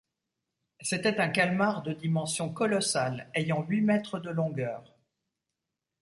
[0.81, 4.95] C’était un calmar de dimensions colossales, ayant huit mètres de longueur.